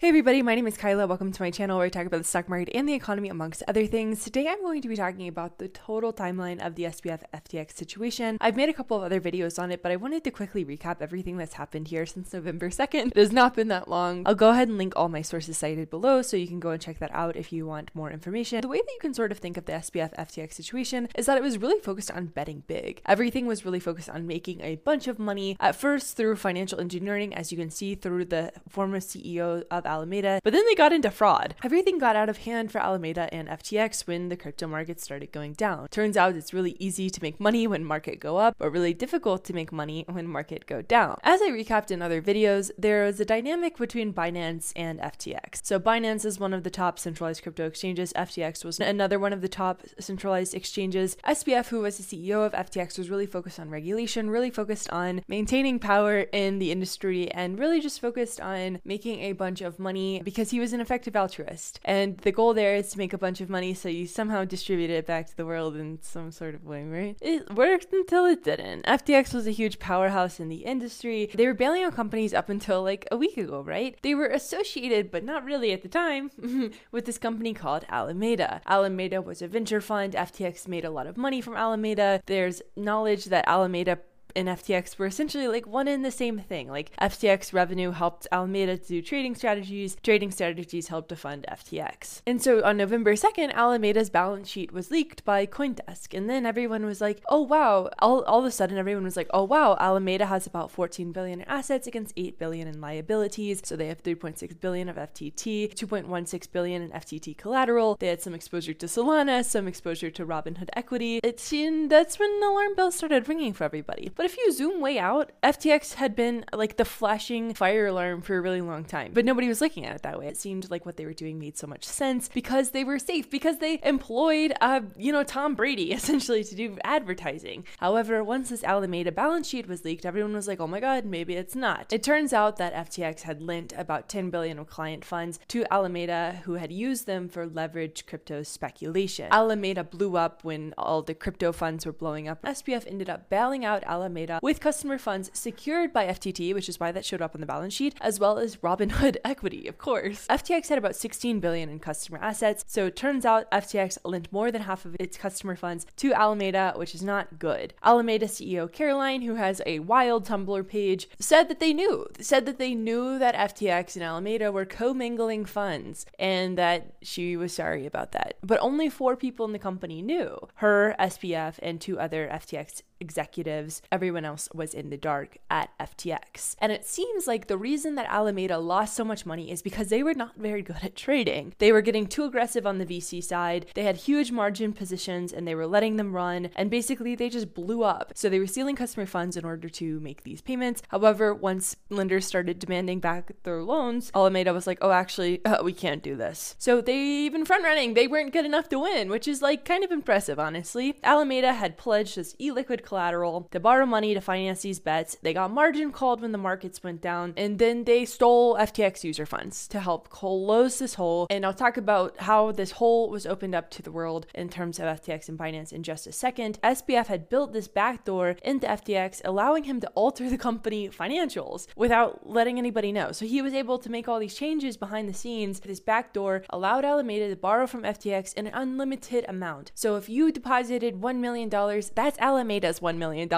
[0.00, 1.08] Hey everybody, my name is Kyla.
[1.08, 3.64] Welcome to my channel where I talk about the stock market and the economy amongst
[3.66, 4.22] other things.
[4.22, 8.38] Today I'm going to be talking about the total timeline of the SBF FTX situation.
[8.40, 10.98] I've made a couple of other videos on it, but I wanted to quickly recap
[11.00, 13.08] everything that's happened here since November 2nd.
[13.08, 14.22] It has not been that long.
[14.24, 16.80] I'll go ahead and link all my sources cited below so you can go and
[16.80, 18.60] check that out if you want more information.
[18.60, 21.38] The way that you can sort of think of the SBF FTX situation is that
[21.38, 23.02] it was really focused on betting big.
[23.04, 27.34] Everything was really focused on making a bunch of money at first through financial engineering,
[27.34, 31.10] as you can see through the former CEO of Alameda, but then they got into
[31.10, 31.54] fraud.
[31.64, 35.54] Everything got out of hand for Alameda and FTX when the crypto market started going
[35.54, 35.88] down.
[35.88, 39.44] Turns out it's really easy to make money when market go up, but really difficult
[39.44, 41.18] to make money when market go down.
[41.22, 45.60] As I recapped in other videos, there is a dynamic between Binance and FTX.
[45.64, 48.12] So Binance is one of the top centralized crypto exchanges.
[48.12, 51.16] FTX was another one of the top centralized exchanges.
[51.26, 55.22] SBF, who was the CEO of FTX, was really focused on regulation, really focused on
[55.28, 60.20] maintaining power in the industry, and really just focused on making a bunch of money
[60.24, 61.80] because he was an effective altruist.
[61.84, 64.90] And the goal there is to make a bunch of money so you somehow distribute
[64.90, 67.16] it back to the world in some sort of way, right?
[67.20, 68.84] It worked until it didn't.
[68.86, 71.30] FTX was a huge powerhouse in the industry.
[71.34, 73.96] They were bailing out companies up until like a week ago, right?
[74.02, 76.30] They were associated, but not really at the time,
[76.92, 78.60] with this company called Alameda.
[78.66, 80.14] Alameda was a venture fund.
[80.14, 82.22] FTX made a lot of money from Alameda.
[82.26, 83.98] There's knowledge that Alameda
[84.38, 86.68] and FTX were essentially like one and the same thing.
[86.68, 92.22] Like FTX revenue helped Alameda to do trading strategies, trading strategies helped to fund FTX.
[92.26, 96.16] And so on November 2nd, Alameda's balance sheet was leaked by Coindesk.
[96.16, 99.28] And then everyone was like, oh wow, all, all of a sudden everyone was like,
[99.34, 103.60] oh wow, Alameda has about 14 billion in assets against 8 billion in liabilities.
[103.64, 107.96] So they have 3.6 billion of FTT, 2.16 billion in FTT collateral.
[107.98, 111.20] They had some exposure to Solana, some exposure to Robinhood equity.
[111.22, 114.10] It's and that's when the alarm bells started ringing for everybody.
[114.14, 118.36] But if you zoom way out, FTX had been like the flashing fire alarm for
[118.36, 120.26] a really long time, but nobody was looking at it that way.
[120.26, 123.30] It seemed like what they were doing made so much sense because they were safe,
[123.30, 127.64] because they employed, uh, you know, Tom Brady essentially to do advertising.
[127.78, 131.34] However, once this Alameda balance sheet was leaked, everyone was like, oh my god, maybe
[131.34, 131.90] it's not.
[131.90, 136.42] It turns out that FTX had lent about 10 billion of client funds to Alameda,
[136.44, 139.28] who had used them for leverage crypto speculation.
[139.32, 142.42] Alameda blew up when all the crypto funds were blowing up.
[142.42, 146.80] SBF ended up bailing out Alameda Alameda with customer funds secured by FTT, which is
[146.80, 150.26] why that showed up on the balance sheet, as well as Robinhood equity, of course.
[150.28, 154.50] FTX had about 16 billion in customer assets, so it turns out FTX lent more
[154.50, 157.74] than half of its customer funds to Alameda, which is not good.
[157.84, 162.58] Alameda CEO Caroline, who has a wild Tumblr page, said that they knew, said that
[162.58, 168.12] they knew that FTX and Alameda were commingling funds and that she was sorry about
[168.12, 168.38] that.
[168.42, 173.82] But only four people in the company knew her, SBF, and two other FTX executives.
[173.98, 176.54] Everyone else was in the dark at FTX.
[176.60, 180.04] And it seems like the reason that Alameda lost so much money is because they
[180.04, 181.52] were not very good at trading.
[181.58, 183.66] They were getting too aggressive on the VC side.
[183.74, 186.50] They had huge margin positions and they were letting them run.
[186.54, 188.12] And basically, they just blew up.
[188.14, 190.80] So they were stealing customer funds in order to make these payments.
[190.90, 195.72] However, once lenders started demanding back their loans, Alameda was like, oh, actually, uh, we
[195.72, 196.54] can't do this.
[196.60, 199.82] So they even front running, they weren't good enough to win, which is like kind
[199.82, 201.00] of impressive, honestly.
[201.02, 205.16] Alameda had pledged this e liquid collateral to borrow money to finance these bets.
[205.22, 209.26] They got margin called when the markets went down, and then they stole FTX user
[209.26, 211.26] funds to help close this hole.
[211.30, 214.78] And I'll talk about how this hole was opened up to the world in terms
[214.78, 216.58] of FTX and Binance in just a second.
[216.62, 222.28] SBF had built this backdoor into FTX, allowing him to alter the company financials without
[222.28, 223.12] letting anybody know.
[223.12, 225.60] So he was able to make all these changes behind the scenes.
[225.60, 229.72] This backdoor allowed Alameda to borrow from FTX in an unlimited amount.
[229.74, 233.28] So if you deposited $1 million, that's Alameda's $1 million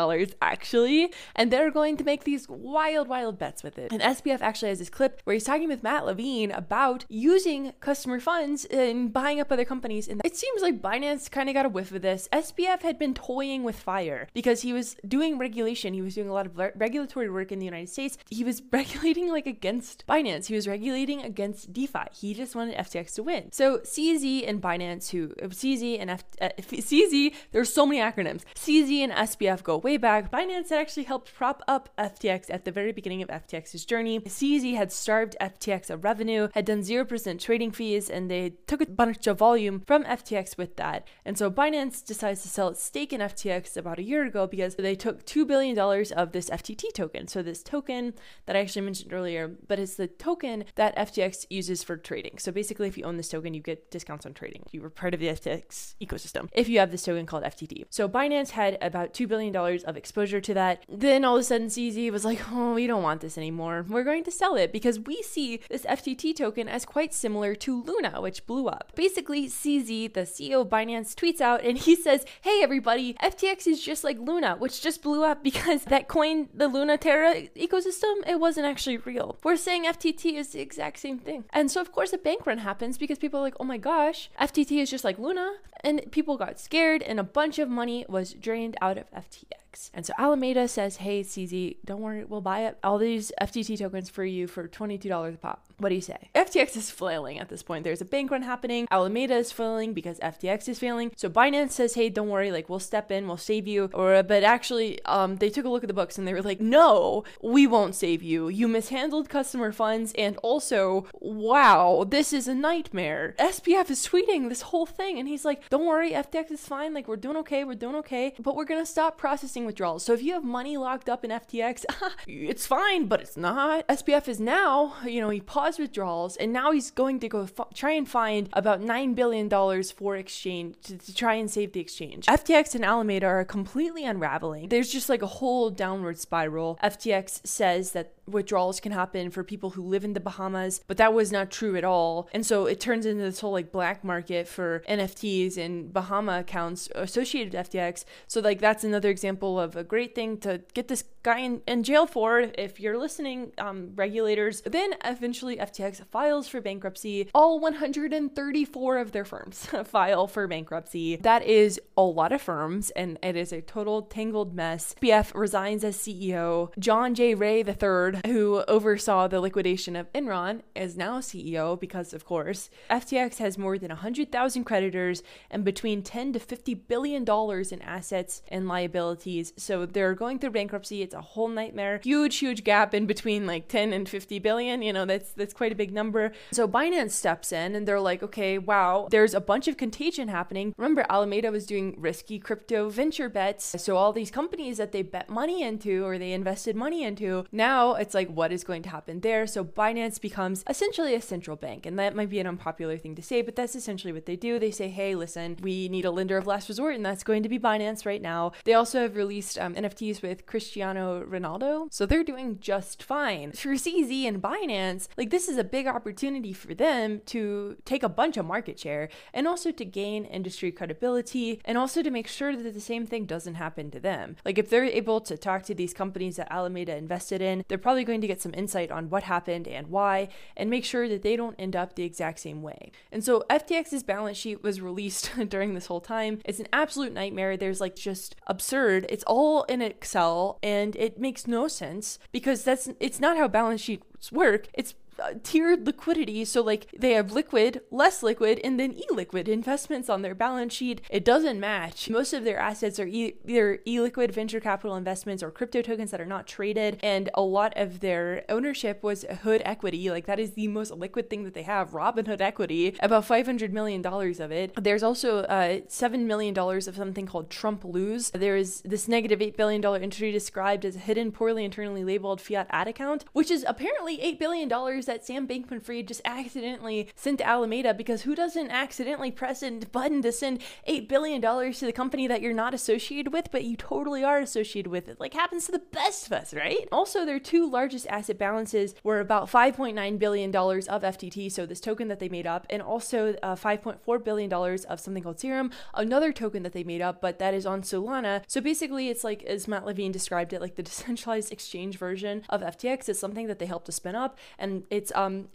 [0.41, 1.13] actually.
[1.35, 3.93] And they're going to make these wild, wild bets with it.
[3.93, 8.21] And SBF actually has this clip where he's talking with Matt Levine about using customer
[8.21, 10.09] funds and buying up other companies.
[10.09, 12.29] And it seems like Binance kind of got a whiff of this.
[12.33, 15.95] SBF had been toying with fire because he was doing regulation.
[15.95, 18.19] He was doing a lot of regulatory work in the United States.
[18.31, 20.47] He was regulating like against Binance.
[20.47, 22.07] He was regulating against DeFi.
[22.13, 23.53] He just wanted FTX to win.
[23.53, 28.43] So CZ and Binance, who CZ and F, uh, CZ, there's so many acronyms.
[28.55, 30.30] CZ and SBF go way back.
[30.33, 34.21] Binance had actually helped prop up FTX at the very beginning of FTX's journey.
[34.21, 38.87] CZ had starved FTX of revenue, had done 0% trading fees, and they took a
[38.87, 41.07] bunch of volume from FTX with that.
[41.25, 44.77] And so Binance decides to sell its stake in FTX about a year ago because
[44.77, 47.27] they took $2 billion of this FTT token.
[47.27, 48.15] So this token
[48.47, 52.39] that I actually mentioned earlier, but it's the token that FTX uses for trading.
[52.39, 54.63] So basically, if you own this token, you get discounts on trading.
[54.71, 57.87] You were part of the FTX ecosystem if you have this token called FTT.
[57.91, 60.85] So Binance had about $2 billion of exposure to that.
[60.89, 63.85] Then all of a sudden, CZ was like, oh, we don't want this anymore.
[63.89, 67.83] We're going to sell it because we see this FTT token as quite similar to
[67.83, 68.93] Luna, which blew up.
[68.95, 73.83] Basically, CZ, the CEO of Binance, tweets out and he says, hey, everybody, FTX is
[73.83, 78.39] just like Luna, which just blew up because that coin, the Luna Terra ecosystem, it
[78.39, 79.39] wasn't actually real.
[79.43, 81.45] We're saying FTT is the exact same thing.
[81.51, 84.31] And so, of course, a bank run happens because people are like, oh my gosh,
[84.41, 85.53] FTT is just like Luna.
[85.83, 89.70] And people got scared and a bunch of money was drained out of FTX.
[89.95, 94.11] And so Alameda says, hey, CZ, don't worry, we'll buy up all these FTT tokens
[94.11, 95.70] for you for $22 a pop.
[95.81, 96.29] What do you say?
[96.35, 97.85] FTX is flailing at this point.
[97.85, 98.87] There's a bank run happening.
[98.91, 101.11] Alameda is flailing because FTX is failing.
[101.17, 104.45] So Binance says, "Hey, don't worry, like we'll step in, we'll save you." Or but
[104.45, 107.67] actually, um, they took a look at the books and they were like, "No, we
[107.67, 108.49] won't save you.
[108.49, 114.63] You mishandled customer funds, and also, wow, this is a nightmare." SBF is tweeting this
[114.63, 116.93] whole thing, and he's like, "Don't worry, FTX is fine.
[116.93, 120.05] Like we're doing okay, we're doing okay, but we're gonna stop processing withdrawals.
[120.05, 121.87] So if you have money locked up in FTX,
[122.27, 126.73] it's fine, but it's not." SBF is now, you know, he paused withdrawals, and now
[126.73, 129.49] he's going to go f- try and find about $9 billion
[129.85, 132.27] for exchange to, to try and save the exchange.
[132.27, 134.69] FTX and Alameda are completely unraveling.
[134.69, 136.79] There's just like a whole downward spiral.
[136.83, 141.13] FTX says that withdrawals can happen for people who live in the Bahamas, but that
[141.13, 142.29] was not true at all.
[142.33, 146.89] And so it turns into this whole like black market for NFTs and Bahama accounts
[146.95, 148.05] associated with FTX.
[148.27, 151.83] So like that's another example of a great thing to get this guy in, in
[151.83, 154.63] jail for if you're listening, um, regulators.
[154.63, 157.29] Then eventually FTX files for bankruptcy.
[157.35, 161.17] All 134 of their firms file for bankruptcy.
[161.17, 164.95] That is a lot of firms and it is a total tangled mess.
[165.01, 166.71] BF resigns as CEO.
[166.79, 167.35] John J.
[167.35, 173.39] Ray III who oversaw the liquidation of Enron, is now CEO because, of course, FTX
[173.39, 178.69] has more than 100,000 creditors and between 10 to 50 billion dollars in assets and
[178.69, 179.53] liabilities.
[179.57, 181.03] So they're going through bankruptcy.
[181.03, 182.01] It's a whole nightmare.
[182.03, 184.83] Huge, huge gap in between like 10 and 50 billion.
[184.83, 186.33] You know, that's that's quite a big number.
[186.53, 190.75] So Binance steps in and they're like, okay, wow, there's a bunch of contagion happening.
[190.77, 193.75] Remember, Alameda was doing risky crypto venture bets.
[193.79, 197.95] So all these companies that they bet money into or they invested money into, now
[197.95, 199.47] it's like what is going to happen there.
[199.47, 201.87] So Binance becomes essentially a central bank.
[201.87, 204.59] And that might be an unpopular thing to say, but that's essentially what they do.
[204.59, 207.49] They say, hey, listen, we need a lender of last resort, and that's going to
[207.49, 208.53] be Binance right now.
[208.65, 211.93] They also have released um, NFTs with Cristiano Ronaldo.
[211.93, 213.53] So they're doing just fine.
[213.53, 218.09] For CZ and Binance, like this is a big opportunity for them to take a
[218.09, 222.57] bunch of market share and also to gain industry credibility and also to make sure
[222.57, 224.37] that the same thing doesn't happen to them.
[224.45, 228.05] Like if they're able to talk to these companies that Alameda invested in, they're probably
[228.05, 231.37] going to get some insight on what happened and why, and make sure that they
[231.37, 232.93] don't end up the exact same way.
[233.13, 236.41] And so FTX's balance sheet was released during this whole time.
[236.45, 237.57] It's an absolute nightmare.
[237.57, 239.07] There's like just absurd.
[239.09, 243.81] It's all in Excel and it makes no sense because that's it's not how balance
[243.81, 244.69] sheets work.
[244.75, 244.95] It's
[245.43, 246.45] tiered liquidity.
[246.45, 250.75] So, like, they have liquid, less liquid, and then e liquid investments on their balance
[250.75, 251.01] sheet.
[251.11, 252.09] It doesn't match.
[252.11, 256.21] Most of their assets are either e liquid venture capital investments or crypto tokens that
[256.21, 256.99] are not traded.
[257.03, 260.11] And a lot of their ownership was Hood equity.
[260.11, 264.05] Like, that is the most liquid thing that they have Robinhood equity, about $500 million
[264.05, 264.73] of it.
[264.77, 268.31] There's also uh, $7 million of something called Trump Lose.
[268.31, 272.67] There is this negative $8 billion entry described as a hidden, poorly internally labeled fiat
[272.71, 274.69] ad account, which is apparently $8 billion
[275.11, 280.23] that Sam Bankman-Fried just accidentally sent to Alameda because who doesn't accidentally press a button
[280.23, 284.23] to send $8 billion to the company that you're not associated with, but you totally
[284.23, 285.09] are associated with?
[285.09, 286.87] It like happens to the best of us, right?
[286.93, 292.07] Also, their two largest asset balances were about $5.9 billion of FTT, so this token
[292.07, 296.63] that they made up, and also uh, $5.4 billion of something called Serum, another token
[296.63, 298.43] that they made up, but that is on Solana.
[298.47, 302.61] So basically, it's like, as Matt Levine described it, like the decentralized exchange version of
[302.61, 305.49] FTX is something that they helped to spin up, and it it's um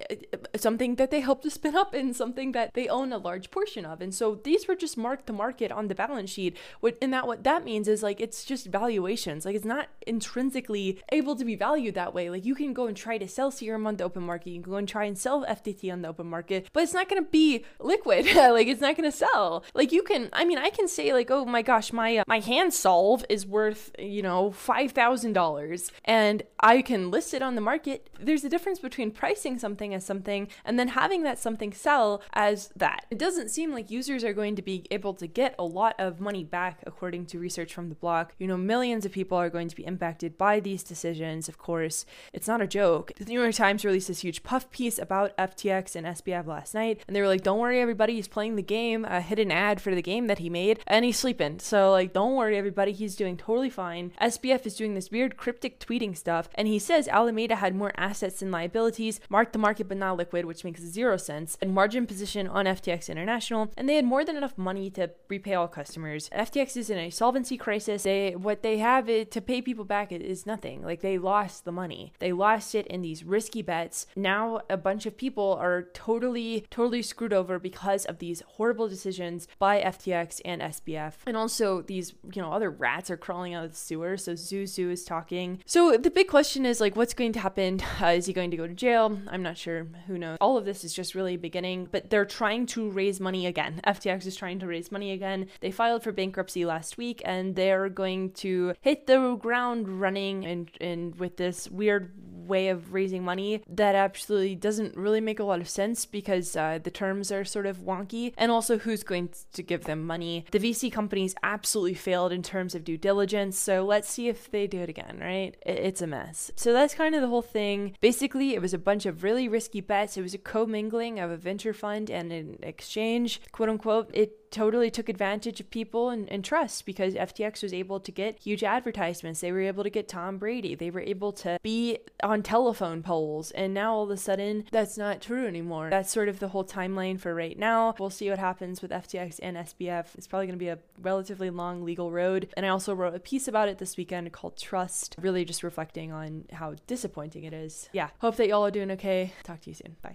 [0.56, 3.86] something that they help to spin up and something that they own a large portion
[3.86, 4.02] of.
[4.02, 6.58] And so these were just marked to market on the balance sheet.
[6.80, 9.46] What and that what that means is like it's just valuations.
[9.46, 12.30] Like it's not intrinsically able to be valued that way.
[12.30, 14.72] Like you can go and try to sell serum on the open market, you can
[14.72, 17.64] go and try and sell FTT on the open market, but it's not gonna be
[17.80, 18.26] liquid.
[18.36, 19.64] like it's not gonna sell.
[19.74, 22.40] Like you can I mean I can say like, oh my gosh, my uh, my
[22.40, 27.54] hand solve is worth, you know, five thousand dollars and I can list it on
[27.56, 28.10] the market.
[28.20, 32.70] There's a difference between pricing something as something and then having that something sell as
[32.76, 33.08] that.
[33.10, 36.20] It doesn't seem like users are going to be able to get a lot of
[36.20, 38.36] money back, according to research from The Block.
[38.38, 42.06] You know, millions of people are going to be impacted by these decisions, of course.
[42.34, 43.14] It's not a joke.
[43.18, 47.02] The New York Times released this huge puff piece about FTX and SBF last night,
[47.08, 49.96] and they were like, don't worry, everybody, he's playing the game, a hidden ad for
[49.96, 51.58] the game that he made, and he's sleeping.
[51.58, 54.12] So, like, don't worry, everybody, he's doing totally fine.
[54.22, 58.42] SBF is doing this weird cryptic tweeting stuff, and he says Alameda had more assets
[58.42, 62.48] than liabilities, marked the market but not liquid, which makes zero sense, and margin position
[62.48, 66.30] on FTX International, and they had more than enough money to repay all customers.
[66.30, 68.04] FTX is in a solvency crisis.
[68.04, 70.84] They what they have it, to pay people back is nothing.
[70.84, 72.14] Like they lost the money.
[72.20, 74.08] They lost it in these risky bets.
[74.16, 79.48] Now a bunch of people are totally totally screwed over because of these horrible decisions
[79.60, 81.14] by FTX and SBF.
[81.26, 84.18] And also these, you know, other rats are crawling out of the sewer.
[84.18, 85.62] So Zhu Su is talking.
[85.66, 87.82] So the big question is like what's going to happen?
[88.02, 89.05] Uh, is he going to go to jail?
[89.06, 89.88] I'm not sure.
[90.08, 90.38] Who knows?
[90.42, 93.82] All of this is just really beginning, but they're trying to raise money again.
[93.88, 95.48] FTX is trying to raise money again.
[95.62, 100.72] They filed for bankruptcy last week and they're going to hit the ground running and,
[100.80, 102.12] and with this weird
[102.48, 106.80] way of raising money that absolutely doesn't really make a lot of sense because uh,
[106.82, 110.46] the terms are sort of wonky and also who's going to give them money.
[110.52, 114.68] The VC companies absolutely failed in terms of due diligence, so let's see if they
[114.68, 115.56] do it again, right?
[115.66, 116.52] It's a mess.
[116.56, 117.96] So that's kind of the whole thing.
[118.02, 120.18] Basically, it was a bunch of really risky bets.
[120.18, 124.10] It was a commingling of a venture fund and an exchange, quote unquote.
[124.14, 128.40] It totally took advantage of people and, and, trust because FTX was able to get
[128.40, 129.42] huge advertisements.
[129.42, 130.76] They were able to get Tom Brady.
[130.76, 133.52] They were able to be on telephone poles.
[133.52, 135.90] And now all of a sudden, that's not true anymore.
[135.90, 137.96] That's sort of the whole timeline for right now.
[138.00, 140.16] We'll see what happens with FTX and SBF.
[140.16, 142.48] It's probably going to be a relatively long legal road.
[142.56, 146.14] And I also wrote a piece about it this weekend called Trust, really just reflecting
[146.14, 147.90] on how disappointing it is.
[147.92, 149.34] Yeah, hope that y'all are doing okay.
[149.44, 149.98] Talk to you soon.
[150.02, 150.14] Bye.